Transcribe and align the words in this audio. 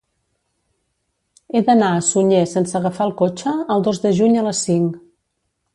He 1.53 1.61
d'anar 1.67 1.91
a 1.97 2.01
Sunyer 2.07 2.41
sense 2.55 2.75
agafar 2.81 3.09
el 3.09 3.15
cotxe 3.23 3.57
el 3.77 3.87
dos 3.89 4.05
de 4.07 4.17
juny 4.23 4.39
a 4.39 4.47
les 4.49 4.65
cinc. 4.71 5.01